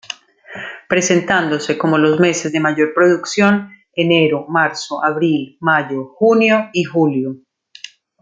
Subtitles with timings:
[0.89, 7.35] Presentándose como los meses de mayor producción enero, marzo, abril, mayo, junio y julio.